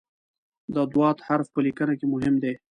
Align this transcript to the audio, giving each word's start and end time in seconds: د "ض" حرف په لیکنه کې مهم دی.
د 0.73 0.75
"ض" 0.95 0.95
حرف 1.27 1.47
په 1.53 1.59
لیکنه 1.65 1.93
کې 1.99 2.05
مهم 2.13 2.35
دی. 2.43 2.53